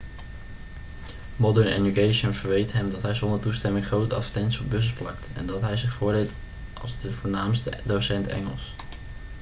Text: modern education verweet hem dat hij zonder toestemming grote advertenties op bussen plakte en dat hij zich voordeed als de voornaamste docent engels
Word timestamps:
modern 1.35 1.67
education 1.67 2.33
verweet 2.33 2.71
hem 2.73 2.89
dat 2.91 3.01
hij 3.01 3.13
zonder 3.13 3.39
toestemming 3.39 3.85
grote 3.85 4.15
advertenties 4.15 4.59
op 4.59 4.69
bussen 4.69 4.95
plakte 4.95 5.27
en 5.35 5.45
dat 5.45 5.61
hij 5.61 5.77
zich 5.77 5.93
voordeed 5.93 6.29
als 6.81 6.99
de 7.01 7.11
voornaamste 7.11 7.71
docent 7.85 8.27
engels 8.27 8.73